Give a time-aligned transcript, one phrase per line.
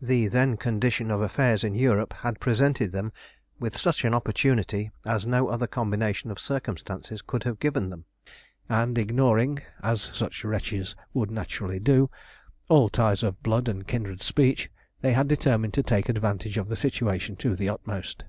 [0.00, 3.10] The then condition of affairs in Europe had presented them
[3.58, 8.04] with such an opportunity as no other combination of circumstances could have given them,
[8.68, 12.08] and ignoring, as such wretches would naturally do,
[12.68, 16.76] all ties of blood and kindred speech, they had determined to take advantage of the
[16.76, 18.22] situation to the utmost.